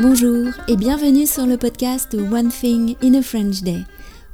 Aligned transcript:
Bonjour 0.00 0.52
et 0.68 0.76
bienvenue 0.76 1.26
sur 1.26 1.44
le 1.44 1.56
podcast 1.56 2.14
One 2.14 2.50
Thing 2.50 2.94
in 3.02 3.14
a 3.14 3.22
French 3.22 3.62
Day. 3.62 3.80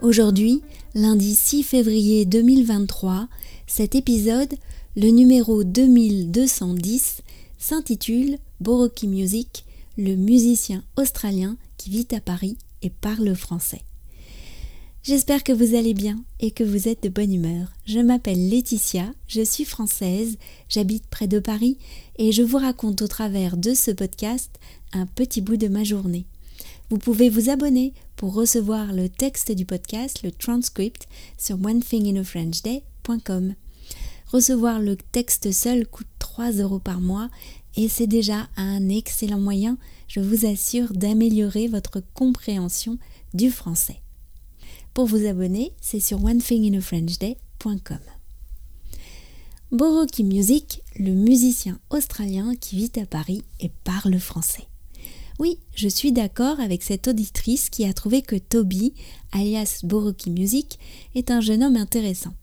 Aujourd'hui, 0.02 0.60
lundi 0.94 1.34
6 1.34 1.62
février 1.62 2.26
2023, 2.26 3.28
cet 3.66 3.94
épisode, 3.94 4.52
le 4.94 5.08
numéro 5.08 5.64
2210, 5.64 7.22
s'intitule 7.56 8.36
Boroki 8.60 9.08
Music, 9.08 9.64
le 9.96 10.16
musicien 10.16 10.82
australien 10.98 11.56
qui 11.78 11.88
vit 11.88 12.08
à 12.14 12.20
Paris 12.20 12.58
et 12.82 12.90
parle 12.90 13.34
français. 13.34 13.80
J'espère 15.04 15.44
que 15.44 15.52
vous 15.52 15.76
allez 15.76 15.92
bien 15.92 16.24
et 16.40 16.50
que 16.50 16.64
vous 16.64 16.88
êtes 16.88 17.02
de 17.02 17.10
bonne 17.10 17.34
humeur. 17.34 17.70
Je 17.84 17.98
m'appelle 17.98 18.48
Laetitia, 18.48 19.12
je 19.28 19.42
suis 19.42 19.66
française, 19.66 20.38
j'habite 20.70 21.06
près 21.08 21.26
de 21.26 21.40
Paris 21.40 21.76
et 22.16 22.32
je 22.32 22.42
vous 22.42 22.56
raconte 22.56 23.02
au 23.02 23.06
travers 23.06 23.58
de 23.58 23.74
ce 23.74 23.90
podcast 23.90 24.58
un 24.94 25.04
petit 25.04 25.42
bout 25.42 25.58
de 25.58 25.68
ma 25.68 25.84
journée. 25.84 26.24
Vous 26.88 26.96
pouvez 26.96 27.28
vous 27.28 27.50
abonner 27.50 27.92
pour 28.16 28.32
recevoir 28.32 28.94
le 28.94 29.10
texte 29.10 29.52
du 29.52 29.66
podcast, 29.66 30.22
le 30.22 30.30
transcript, 30.30 31.06
sur 31.36 31.62
onethinginafrenchday.com. 31.62 33.52
Recevoir 34.28 34.80
le 34.80 34.96
texte 34.96 35.52
seul 35.52 35.86
coûte 35.86 36.08
3 36.18 36.52
euros 36.52 36.78
par 36.78 37.02
mois 37.02 37.28
et 37.76 37.90
c'est 37.90 38.06
déjà 38.06 38.48
un 38.56 38.88
excellent 38.88 39.38
moyen, 39.38 39.76
je 40.08 40.20
vous 40.20 40.46
assure, 40.46 40.94
d'améliorer 40.94 41.68
votre 41.68 42.02
compréhension 42.14 42.96
du 43.34 43.50
français. 43.50 44.00
Pour 44.94 45.06
vous 45.06 45.26
abonner, 45.26 45.72
c'est 45.80 45.98
sur 45.98 46.22
onethinginafrenchday.com. 46.22 47.98
Boroki 49.72 50.22
Music, 50.22 50.82
le 50.96 51.10
musicien 51.10 51.80
australien 51.90 52.54
qui 52.54 52.76
vit 52.76 52.92
à 53.00 53.04
Paris 53.04 53.42
et 53.58 53.72
parle 53.82 54.20
français. 54.20 54.68
Oui, 55.40 55.58
je 55.74 55.88
suis 55.88 56.12
d'accord 56.12 56.60
avec 56.60 56.84
cette 56.84 57.08
auditrice 57.08 57.70
qui 57.70 57.84
a 57.84 57.92
trouvé 57.92 58.22
que 58.22 58.36
Toby, 58.36 58.94
alias 59.32 59.80
Boroki 59.82 60.30
Music, 60.30 60.78
est 61.16 61.32
un 61.32 61.40
jeune 61.40 61.64
homme 61.64 61.76
intéressant. 61.76 62.34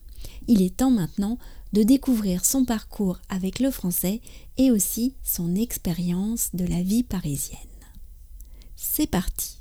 Il 0.49 0.61
est 0.61 0.75
temps 0.75 0.91
maintenant 0.91 1.38
de 1.71 1.83
découvrir 1.83 2.43
son 2.43 2.65
parcours 2.65 3.19
avec 3.30 3.61
le 3.61 3.71
français 3.71 4.19
et 4.58 4.71
aussi 4.71 5.15
son 5.23 5.55
expérience 5.55 6.49
de 6.53 6.65
la 6.65 6.83
vie 6.83 7.03
parisienne. 7.03 7.59
C'est 8.75 9.08
parti. 9.08 9.58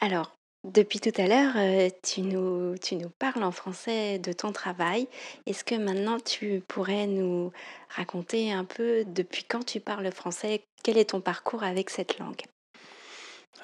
Alors, 0.00 0.39
depuis 0.64 1.00
tout 1.00 1.12
à 1.16 1.26
l'heure, 1.26 1.54
euh, 1.56 1.88
tu 2.02 2.20
nous, 2.20 2.76
tu 2.76 2.96
nous 2.96 3.08
parles 3.08 3.42
en 3.42 3.50
français 3.50 4.18
de 4.18 4.32
ton 4.32 4.52
travail. 4.52 5.08
Est-ce 5.46 5.64
que 5.64 5.74
maintenant 5.74 6.18
tu 6.20 6.62
pourrais 6.68 7.06
nous 7.06 7.50
raconter 7.88 8.52
un 8.52 8.64
peu 8.64 9.04
depuis 9.06 9.44
quand 9.44 9.64
tu 9.64 9.80
parles 9.80 10.10
français? 10.12 10.62
Quel 10.82 10.98
est 10.98 11.10
ton 11.10 11.20
parcours 11.20 11.62
avec 11.62 11.88
cette 11.88 12.18
langue? 12.18 12.42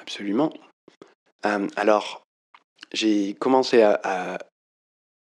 Absolument. 0.01 0.53
Euh, 1.45 1.69
alors, 1.77 2.23
j'ai 2.93 3.35
commencé 3.35 3.83
à, 3.83 4.39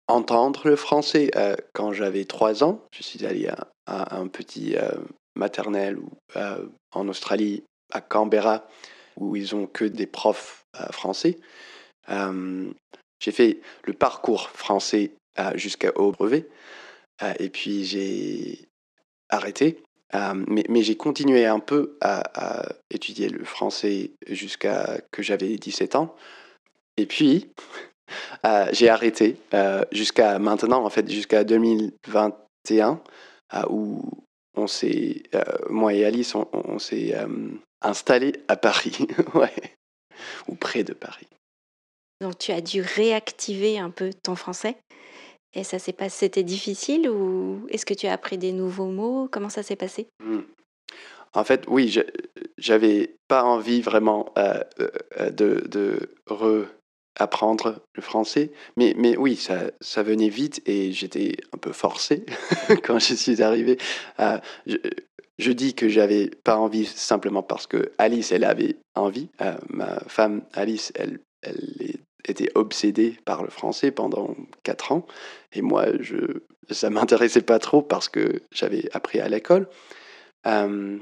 entendre 0.08 0.68
le 0.68 0.76
français 0.76 1.32
euh, 1.36 1.56
quand 1.74 1.94
j'avais 1.94 2.26
trois 2.26 2.64
ans. 2.64 2.82
Je 2.92 3.02
suis 3.02 3.26
allé 3.26 3.48
à, 3.88 4.16
un 4.16 4.28
petit 4.28 4.76
maternel 5.36 5.98
en 6.94 7.08
Australie, 7.08 7.64
à 7.92 8.02
Canberra, 8.02 8.66
où 9.18 9.36
ils 9.36 9.56
ont 9.56 9.68
que 9.68 9.86
des 9.86 10.08
profs 10.08 10.66
français. 10.92 11.38
Euh, 12.10 12.72
j'ai 13.20 13.32
fait 13.32 13.60
le 13.86 13.94
parcours 13.94 14.50
français 14.50 15.12
jusqu'au 15.56 16.12
brevet. 16.12 16.48
Euh, 17.22 17.34
et 17.40 17.50
puis 17.50 17.86
j'ai 17.86 18.68
arrêté. 19.30 19.82
Euh, 20.16 20.46
mais, 20.48 20.84
j'ai 20.84 20.96
continué 20.96 21.46
un 21.48 21.60
peu 21.60 21.98
à, 22.02 22.68
étudier 22.92 23.30
le 23.30 23.44
français 23.44 24.12
jusqu'à 24.28 25.02
que 25.12 25.24
j'avais 25.24 25.56
17 25.56 25.96
ans. 25.96 26.16
Et 26.98 27.08
puis, 27.08 27.52
j'ai 28.74 28.90
arrêté 28.90 29.38
jusqu'à 29.92 30.38
maintenant, 30.38 30.86
en 30.86 30.90
fait, 30.92 31.10
jusqu'à 31.10 31.44
2021, 31.44 33.02
où 33.70 34.04
on 34.56 34.68
s'est, 34.68 35.24
moi 35.72 35.96
et 35.96 36.06
Alice, 36.06 36.36
on 36.36 36.78
s'est 36.78 37.16
installé 37.84 38.34
à 38.48 38.56
Paris. 38.56 39.08
ouais 39.34 39.74
ou 40.48 40.56
près 40.56 40.84
de 40.84 40.94
Paris. 40.94 41.28
Donc 42.22 42.38
tu 42.38 42.52
as 42.52 42.62
dû 42.62 42.82
réactiver 42.82 43.80
un 43.80 43.90
peu 43.90 44.12
ton 44.24 44.36
français 44.36 44.78
et 45.54 45.64
ça 45.64 45.80
s'est 45.80 45.94
passé, 45.94 46.26
c'était 46.26 46.44
difficile 46.44 47.10
ou 47.10 47.68
est-ce 47.70 47.86
que 47.86 47.94
tu 47.94 48.08
as 48.08 48.14
appris 48.14 48.38
des 48.38 48.54
nouveaux 48.54 48.88
mots? 48.88 49.28
Comment 49.32 49.50
ça 49.50 49.64
s'est 49.64 49.76
passé? 49.76 50.08
Hmm. 50.24 50.42
En 51.34 51.44
fait, 51.44 51.66
oui, 51.68 51.94
j'avais 52.58 53.16
pas 53.28 53.44
envie 53.44 53.82
vraiment 53.82 54.32
euh, 54.38 54.64
euh, 55.20 55.32
de, 55.32 55.64
de 55.68 56.16
réapprendre 56.28 57.82
le 57.96 58.02
français, 58.04 58.52
mais, 58.78 58.94
mais 58.98 59.18
oui, 59.18 59.36
ça, 59.36 59.72
ça 59.82 60.04
venait 60.04 60.30
vite 60.30 60.62
et 60.68 60.92
j'étais 60.92 61.38
un 61.52 61.58
peu 61.58 61.72
forcé 61.72 62.24
quand 62.84 63.00
je 63.00 63.16
suis 63.16 63.42
arrivé. 63.42 63.78
Euh, 64.20 64.38
je 64.68 64.78
dis 65.52 65.74
que 65.74 65.90
j'avais 65.90 66.30
pas 66.44 66.58
envie 66.58 66.86
simplement 66.86 67.44
parce 67.44 67.68
que 67.68 67.92
Alice, 67.98 68.32
elle 68.32 68.44
avait 68.44 68.78
envie. 68.96 69.30
Euh, 69.42 69.58
ma 69.70 70.00
femme 70.08 70.44
Alice, 70.54 70.92
elle, 70.96 71.20
elle 71.42 71.98
était 72.28 72.52
obsédée 72.56 73.18
par 73.26 73.44
le 73.44 73.50
français 73.50 73.92
pendant 73.92 74.36
quatre 74.64 74.92
ans. 74.92 75.06
Et 75.54 75.62
moi, 75.62 75.88
je, 76.00 76.42
ça 76.70 76.90
m'intéressait 76.90 77.42
pas 77.42 77.60
trop 77.60 77.82
parce 77.82 78.10
que 78.10 78.42
j'avais 78.52 78.90
appris 78.94 79.20
à 79.20 79.28
l'école. 79.28 79.68
Euh, 80.46 81.00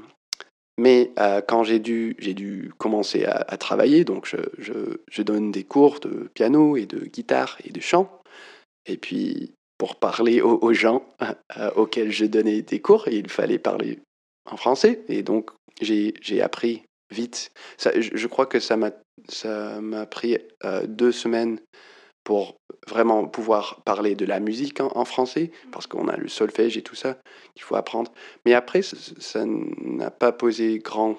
mais 0.78 1.12
euh, 1.18 1.42
quand 1.46 1.64
j'ai 1.64 1.78
dû, 1.78 2.16
dû 2.18 2.72
commencer 2.78 3.26
à, 3.26 3.56
travailler, 3.58 4.04
donc 4.04 4.26
je, 4.26 4.38
je, 4.58 4.72
je, 5.10 5.22
donne 5.22 5.52
des 5.52 5.64
cours 5.64 6.00
de 6.00 6.30
piano 6.32 6.76
et 6.76 6.86
de 6.86 7.00
guitare 7.04 7.58
et 7.64 7.70
de 7.70 7.80
chant. 7.80 8.10
Et 8.86 8.96
puis, 8.96 9.52
pour 9.76 9.96
parler 9.96 10.40
aux 10.40 10.72
gens 10.72 11.04
auxquels 11.76 12.10
je 12.12 12.24
donnais 12.24 12.62
des 12.62 12.80
cours, 12.80 13.08
il 13.08 13.28
fallait 13.28 13.58
parler 13.58 13.98
en 14.50 14.56
français. 14.56 15.04
Et 15.08 15.22
donc, 15.22 15.50
j'ai 15.80 16.42
appris 16.42 16.82
vite. 17.10 17.52
Ça, 17.76 17.92
je, 17.98 18.26
crois 18.26 18.46
que 18.46 18.60
ça 18.60 18.76
m'a 18.76 20.06
pris 20.06 20.38
euh, 20.64 20.86
deux 20.86 21.12
semaines 21.12 21.60
pour 22.24 22.56
vraiment 22.88 23.26
pouvoir 23.26 23.82
parler 23.84 24.14
de 24.14 24.24
la 24.24 24.40
musique 24.40 24.80
en, 24.80 25.04
français, 25.04 25.50
parce 25.72 25.86
qu'on 25.86 26.08
a 26.08 26.16
le 26.16 26.28
solfège 26.28 26.76
et 26.76 26.82
tout 26.82 26.94
ça 26.94 27.18
qu'il 27.54 27.62
faut 27.62 27.74
apprendre. 27.74 28.12
Mais 28.46 28.54
après, 28.54 28.82
ça 28.82 29.44
n'a 29.44 30.10
pas 30.10 30.32
posé 30.32 30.78
grand 30.78 31.18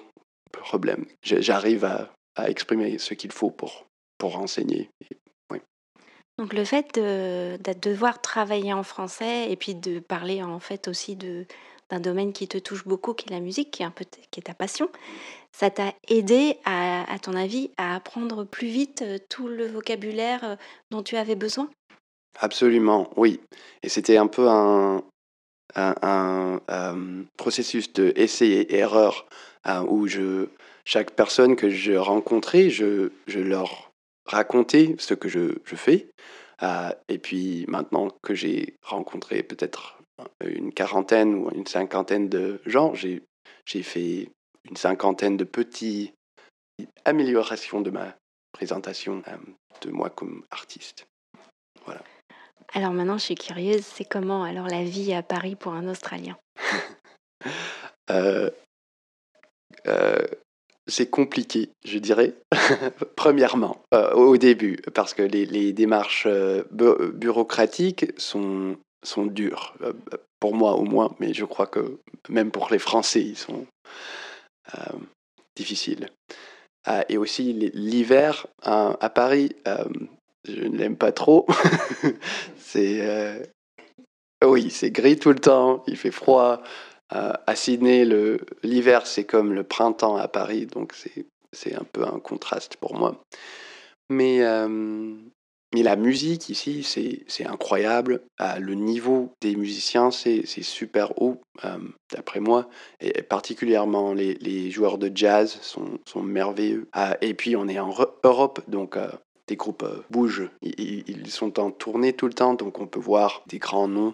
problème. 0.51 1.05
J'arrive 1.21 1.83
à, 1.85 2.13
à, 2.35 2.49
exprimer 2.49 2.97
ce 2.99 3.13
qu'il 3.13 3.31
faut 3.31 3.51
pour, 3.51 3.85
pour 4.17 4.37
enseigner. 4.37 4.89
Donc 6.39 6.53
le 6.53 6.65
fait 6.65 6.95
de, 6.95 7.57
de, 7.57 7.79
devoir 7.79 8.19
travailler 8.19 8.73
en 8.73 8.81
français 8.81 9.51
et 9.51 9.55
puis 9.55 9.75
de 9.75 9.99
parler 9.99 10.41
en 10.41 10.59
fait 10.59 10.87
aussi 10.87 11.15
de, 11.15 11.45
d'un 11.93 11.99
domaine 11.99 12.33
qui 12.33 12.47
te 12.47 12.57
touche 12.57 12.85
beaucoup, 12.85 13.13
qui 13.13 13.27
est 13.29 13.33
la 13.33 13.39
musique, 13.39 13.69
qui 13.69 13.83
est 13.83 13.85
un 13.85 13.91
peu 13.91 14.05
qui 14.31 14.39
est 14.39 14.43
ta 14.43 14.55
passion, 14.55 14.89
ça 15.51 15.69
t'a 15.69 15.93
aidé, 16.07 16.57
à, 16.65 17.05
ton 17.21 17.35
avis, 17.35 17.69
à 17.77 17.95
apprendre 17.95 18.43
plus 18.45 18.67
vite 18.67 19.03
euh, 19.03 19.19
tout 19.29 19.47
le 19.47 19.67
vocabulaire 19.67 20.43
euh, 20.43 20.55
dont 20.89 21.03
tu 21.03 21.15
avais 21.17 21.35
besoin? 21.35 21.69
Absolument, 22.39 23.11
oui. 23.15 23.39
Et 23.83 23.89
c'était 23.89 24.17
un 24.17 24.25
peu 24.25 24.49
un, 24.49 25.03
un, 25.75 26.59
euh, 26.71 27.23
processus 27.37 27.93
de 27.93 28.11
essai 28.15 28.47
et 28.47 28.75
erreur 28.75 29.27
où 29.87 30.07
je, 30.07 30.49
chaque 30.83 31.11
personne 31.11 31.55
que 31.55 31.69
je 31.69 31.93
rencontrais, 31.93 32.69
je, 32.69 33.11
je 33.27 33.39
leur 33.39 33.93
racontais 34.25 34.95
ce 34.97 35.13
que 35.13 35.29
je, 35.29 35.59
je 35.63 35.75
fais. 35.75 36.09
et 37.07 37.17
puis 37.17 37.65
maintenant 37.69 38.09
que 38.23 38.33
j'ai 38.33 38.75
rencontré 38.81 39.41
peut-être 39.41 40.02
une 40.45 40.73
quarantaine 40.73 41.35
ou 41.35 41.49
une 41.51 41.67
cinquantaine 41.67 42.29
de 42.29 42.61
gens. 42.65 42.93
J'ai, 42.93 43.23
j'ai 43.65 43.83
fait 43.83 44.29
une 44.69 44.75
cinquantaine 44.75 45.37
de 45.37 45.43
petites 45.43 46.13
améliorations 47.05 47.81
de 47.81 47.89
ma 47.89 48.15
présentation 48.51 49.21
euh, 49.27 49.37
de 49.81 49.91
moi 49.91 50.09
comme 50.09 50.43
artiste. 50.51 51.07
Voilà. 51.85 52.01
Alors 52.73 52.91
maintenant, 52.91 53.17
je 53.17 53.23
suis 53.23 53.35
curieuse, 53.35 53.85
c'est 53.85 54.05
comment 54.05 54.43
alors 54.43 54.67
la 54.67 54.83
vie 54.83 55.13
à 55.13 55.21
Paris 55.21 55.55
pour 55.55 55.73
un 55.73 55.87
Australien? 55.87 56.37
Euh, 58.09 58.49
euh, 59.87 60.25
C'est 60.87 61.09
compliqué, 61.09 61.69
je 61.85 61.97
dirais. 61.99 62.35
Premièrement, 63.15 63.81
au 64.13 64.35
début, 64.35 64.75
parce 64.93 65.13
que 65.13 65.21
les, 65.21 65.45
les 65.45 65.71
démarches 65.71 66.27
bureaucratiques 66.69 68.11
sont 68.17 68.77
sont 69.03 69.25
durs, 69.25 69.75
euh, 69.81 69.93
pour 70.39 70.55
moi 70.55 70.73
au 70.73 70.83
moins, 70.83 71.15
mais 71.19 71.33
je 71.33 71.45
crois 71.45 71.67
que 71.67 71.99
même 72.29 72.51
pour 72.51 72.69
les 72.71 72.79
Français, 72.79 73.21
ils 73.21 73.37
sont 73.37 73.65
euh, 74.75 74.97
difficiles. 75.55 76.09
Euh, 76.87 77.01
et 77.09 77.17
aussi 77.17 77.53
l'hiver 77.53 78.47
à 78.61 79.09
Paris, 79.09 79.55
je 80.45 80.63
ne 80.63 80.77
l'aime 80.77 80.97
pas 80.97 81.11
trop. 81.11 81.45
c'est 82.57 83.41
oui, 84.43 84.69
c'est 84.69 84.91
gris 84.91 85.17
tout 85.17 85.29
le 85.29 85.39
temps, 85.39 85.83
il 85.87 85.95
fait 85.95 86.11
froid. 86.11 86.61
à 87.09 87.55
Sydney, 87.55 88.05
l'hiver, 88.63 89.07
c'est 89.07 89.23
comme 89.23 89.53
le 89.53 89.63
printemps 89.63 90.17
à 90.17 90.27
Paris, 90.27 90.65
donc 90.65 90.93
c'est 91.53 91.75
un 91.75 91.85
peu 91.93 92.03
un 92.03 92.19
contraste 92.19 92.75
pour 92.75 92.95
moi. 92.95 93.23
Mais, 94.09 94.41
mais 95.73 95.83
la 95.83 95.95
musique 95.95 96.49
ici, 96.49 96.83
c'est 97.27 97.45
incroyable. 97.45 98.21
Ah, 98.37 98.59
le 98.59 98.75
niveau 98.75 99.31
des 99.41 99.55
musiciens, 99.55 100.11
c'est 100.11 100.45
super 100.45 101.21
haut, 101.21 101.41
d'après 102.11 102.39
moi. 102.39 102.69
Et 102.99 103.21
particulièrement, 103.23 104.13
les, 104.13 104.35
les, 104.35 104.69
joueurs 104.71 104.97
de 104.97 105.11
jazz 105.13 105.57
sont, 105.61 105.99
sont 106.07 106.21
merveilleux. 106.21 106.87
Ah, 106.93 107.17
et 107.21 107.33
puis, 107.33 107.55
on 107.55 107.67
est 107.67 107.79
en 107.79 107.93
Europe, 108.23 108.61
donc 108.67 108.97
des 109.47 109.55
groupes 109.55 109.85
bougent. 110.09 110.49
Ils, 110.61 111.03
ils, 111.07 111.31
sont 111.31 111.59
en 111.59 111.71
tournée 111.71 112.13
tout 112.13 112.27
le 112.27 112.33
temps, 112.33 112.53
donc 112.53 112.79
on 112.79 112.87
peut 112.87 112.99
voir 112.99 113.43
des 113.47 113.59
grands 113.59 113.87
noms. 113.87 114.13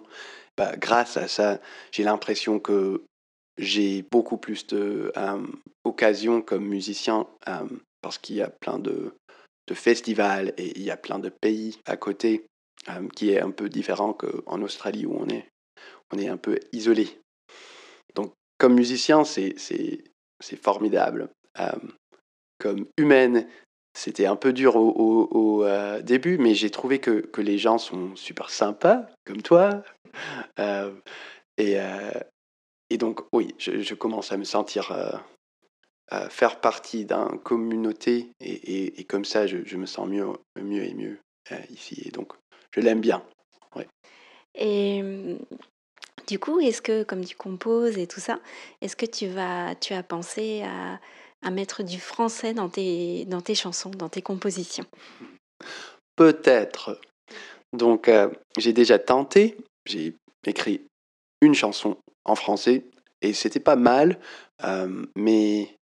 Bah, 0.56 0.76
grâce 0.76 1.16
à 1.16 1.28
ça, 1.28 1.60
j'ai 1.92 2.02
l'impression 2.02 2.58
que 2.58 3.04
j'ai 3.58 4.02
beaucoup 4.10 4.38
plus 4.38 4.66
d'occasions 4.66 6.42
comme 6.42 6.64
musicien 6.64 7.26
parce 8.02 8.18
qu'il 8.18 8.36
y 8.36 8.42
a 8.42 8.48
plein 8.48 8.78
de 8.78 9.14
de 9.70 9.74
festivals 9.74 10.52
et 10.58 10.76
il 10.76 10.82
y 10.82 10.90
a 10.90 10.96
plein 10.96 11.20
de 11.20 11.28
pays 11.28 11.78
à 11.86 11.96
côté 11.96 12.44
euh, 12.88 13.08
qui 13.14 13.30
est 13.30 13.40
un 13.40 13.52
peu 13.52 13.68
différent 13.68 14.12
qu'en 14.12 14.60
Australie 14.62 15.06
où 15.06 15.16
on 15.16 15.28
est, 15.28 15.46
on 16.12 16.18
est 16.18 16.28
un 16.28 16.36
peu 16.36 16.58
isolé. 16.72 17.20
Donc 18.16 18.32
comme 18.58 18.74
musicien, 18.74 19.24
c'est, 19.24 19.54
formidable. 20.60 21.30
Euh, 21.60 21.70
comme 22.58 22.86
humaine, 22.98 23.46
c'était 23.96 24.26
un 24.26 24.36
peu 24.36 24.52
dur 24.52 24.76
au, 24.76 25.64
euh, 25.64 26.02
début, 26.02 26.36
mais 26.36 26.54
j'ai 26.54 26.70
trouvé 26.70 26.98
que, 26.98 27.20
que, 27.20 27.40
les 27.40 27.56
gens 27.56 27.78
sont 27.78 28.16
super 28.16 28.50
sympas, 28.50 29.06
comme 29.24 29.42
toi. 29.42 29.82
et, 31.58 31.76
et 32.90 32.98
donc, 32.98 33.20
oui, 33.32 33.54
je, 33.58 33.94
commence 33.94 34.32
à 34.32 34.36
me 34.36 34.44
sentir 34.44 35.22
faire 36.30 36.60
partie 36.60 37.04
d'une 37.04 37.38
communauté 37.42 38.32
et, 38.40 39.00
et, 39.00 39.04
comme 39.04 39.24
ça, 39.24 39.46
je, 39.46 39.58
je, 39.64 39.76
me 39.76 39.86
sens 39.86 40.08
mieux, 40.08 40.26
mieux 40.60 40.84
et 40.84 40.94
mieux 40.94 41.18
euh, 41.52 41.56
ici. 41.70 42.02
Et 42.04 42.10
donc, 42.10 42.32
je 42.72 42.80
l'aime 42.80 43.00
bien. 43.00 43.22
Ouais. 43.76 43.86
Et 44.54 45.02
du 46.26 46.38
coup, 46.38 46.60
est-ce 46.60 46.82
que, 46.82 47.02
comme 47.02 47.24
tu 47.24 47.36
composes 47.36 47.98
et 47.98 48.06
tout 48.06 48.20
ça, 48.20 48.40
est-ce 48.80 48.96
que 48.96 49.06
tu, 49.06 49.26
vas, 49.26 49.74
tu 49.74 49.94
as 49.94 50.02
pensé 50.02 50.62
à, 50.62 51.00
à 51.42 51.50
mettre 51.50 51.82
du 51.82 52.00
français 52.00 52.54
dans 52.54 52.68
tes, 52.68 53.24
dans 53.26 53.40
tes 53.40 53.54
chansons, 53.54 53.90
dans 53.90 54.08
tes 54.08 54.22
compositions? 54.22 54.86
Peut-être. 56.16 57.00
Donc, 57.72 58.08
euh, 58.08 58.30
j'ai 58.58 58.72
déjà 58.72 58.98
tenté. 58.98 59.56
J'ai 59.86 60.14
écrit 60.46 60.82
une 61.40 61.54
chanson 61.54 61.96
en 62.24 62.34
français 62.34 62.84
et 63.22 63.32
c'était 63.32 63.60
pas 63.60 63.76
mal, 63.76 64.18
euh, 64.64 65.04
mais 65.16 65.76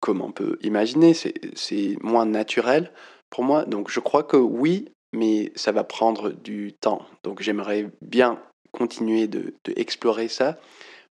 comme 0.00 0.22
on 0.22 0.32
peut 0.32 0.58
imaginer, 0.62 1.14
c'est 1.14 1.96
moins 2.02 2.26
naturel 2.26 2.92
pour 3.28 3.44
moi. 3.44 3.64
Donc 3.64 3.90
je 3.90 4.00
crois 4.00 4.24
que 4.24 4.36
oui, 4.36 4.92
mais 5.12 5.52
ça 5.54 5.72
va 5.72 5.84
prendre 5.84 6.30
du 6.30 6.72
temps. 6.72 7.06
Donc 7.22 7.42
j'aimerais 7.42 7.90
bien 8.00 8.42
continuer 8.72 9.26
de, 9.26 9.54
explorer 9.76 10.28
ça, 10.28 10.58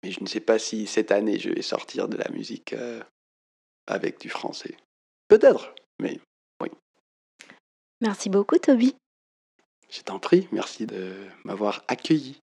mais 0.02 0.10
je 0.10 0.22
ne 0.22 0.26
sais 0.26 0.40
pas 0.40 0.58
si 0.58 0.86
cette 0.86 1.10
année 1.10 1.38
je 1.38 1.50
vais 1.50 1.62
sortir 1.62 2.08
de 2.08 2.16
la 2.16 2.28
musique 2.30 2.72
euh, 2.72 3.02
avec 3.86 4.20
du 4.20 4.28
français. 4.28 4.76
Peut-être, 5.28 5.74
mais 6.00 6.20
oui. 6.62 6.68
Merci 8.00 8.28
beaucoup 8.30 8.58
Toby. 8.58 8.94
Je 9.90 10.02
t'en 10.02 10.18
prie, 10.18 10.48
merci 10.52 10.86
de 10.86 11.14
m'avoir 11.44 11.84
accueilli. 11.88 12.40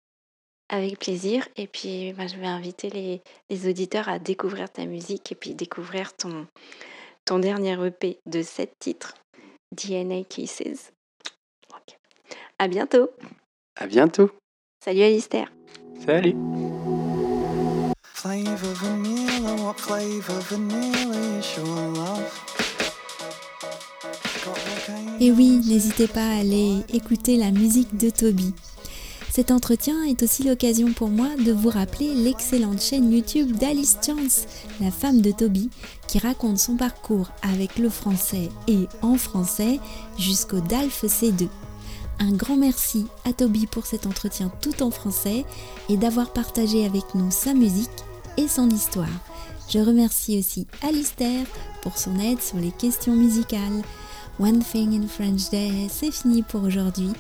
Avec 0.69 0.99
plaisir. 0.99 1.49
Et 1.57 1.67
puis, 1.67 2.13
bah, 2.13 2.27
je 2.27 2.37
vais 2.37 2.47
inviter 2.47 2.91
les, 2.91 3.23
les, 3.49 3.69
auditeurs 3.69 4.09
à 4.09 4.19
découvrir 4.19 4.71
ta 4.71 4.85
musique 4.85 5.33
et 5.33 5.35
puis 5.35 5.55
découvrir 5.55 6.15
ton, 6.15 6.47
ton 7.25 7.39
dernier 7.39 7.77
EP 7.87 8.19
de 8.27 8.43
sept 8.43 8.73
titres, 8.79 9.15
DNA 9.73 10.25
Kisses. 10.25 10.93
À 12.59 12.67
bientôt. 12.67 13.11
À 13.77 13.87
bientôt. 13.87 14.31
Salut 14.85 15.03
Alistair. 15.03 15.53
Salut. 16.05 16.35
Et 25.21 25.31
oui, 25.31 25.61
n'hésitez 25.69 26.09
pas 26.09 26.21
à 26.21 26.41
aller 26.41 26.81
écouter 26.93 27.37
la 27.37 27.53
musique 27.53 27.97
de 27.97 28.11
Toby. 28.11 28.55
Cet 29.39 29.53
entretien 29.53 30.03
est 30.03 30.25
aussi 30.25 30.43
l'occasion 30.43 30.93
pour 30.93 31.11
moi 31.11 31.29
de 31.39 31.53
vous 31.53 31.69
rappeler 31.69 32.13
l'excellente 32.13 32.83
chaîne 32.83 33.13
YouTube 33.13 33.57
d'Alice 33.57 33.97
Chance, 34.05 34.47
la 34.81 34.91
femme 34.91 35.21
de 35.21 35.31
Toby, 35.31 35.71
qui 36.09 36.19
raconte 36.19 36.59
son 36.59 36.77
parcours 36.77 37.31
avec 37.43 37.79
le 37.79 37.89
français 37.89 38.49
et 38.67 38.89
en 39.01 39.15
français 39.15 39.79
jusqu'au 40.19 40.59
DALF 40.59 41.05
C2. 41.05 41.47
Un 42.19 42.33
grand 42.33 42.57
merci 42.57 43.07
à 43.25 43.33
Toby 43.33 43.69
pour 43.69 43.87
cet 43.87 44.09
entretien 44.09 44.51
tout 44.61 44.83
en 44.83 44.91
français 44.91 45.45
et 45.89 45.97
d'avoir 45.97 46.33
partagé 46.33 46.85
avec 46.85 47.15
nous 47.15 47.31
sa 47.31 47.55
musique 47.55 47.89
et 48.39 48.49
son 48.49 48.69
histoire. 48.69 49.07
Je 49.69 49.79
remercie 49.79 50.37
aussi 50.37 50.67
Alistair 50.83 51.47
pour 51.83 51.97
son 51.97 52.19
aide 52.19 52.43
sur 52.43 52.57
les 52.57 52.73
questions 52.73 53.15
musicales. 53.15 53.85
One 54.41 54.65
Thing 54.65 55.01
in 55.01 55.07
French 55.07 55.49
Day, 55.51 55.87
c'est 55.89 56.11
fini 56.11 56.43
pour 56.43 56.65
aujourd'hui. 56.65 57.13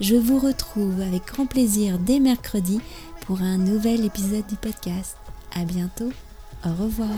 Je 0.00 0.16
vous 0.16 0.38
retrouve 0.38 1.00
avec 1.00 1.26
grand 1.26 1.46
plaisir 1.46 1.98
dès 1.98 2.18
mercredi 2.18 2.80
pour 3.26 3.40
un 3.40 3.58
nouvel 3.58 4.04
épisode 4.04 4.46
du 4.48 4.56
podcast. 4.56 5.16
À 5.54 5.64
bientôt. 5.64 6.10
Au 6.64 6.70
revoir. 6.70 7.08